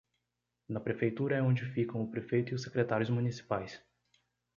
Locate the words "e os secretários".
2.53-3.11